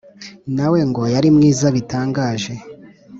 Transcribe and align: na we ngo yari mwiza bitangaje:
na 0.55 0.65
we 0.71 0.79
ngo 0.89 1.01
yari 1.15 1.29
mwiza 1.35 1.67
bitangaje: 1.75 2.53